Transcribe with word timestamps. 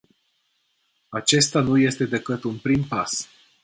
Acesta 1.09 1.59
nu 1.61 1.77
este 1.79 2.05
decât 2.05 2.43
un 2.43 2.57
prim 2.57 2.83
pas. 2.87 3.27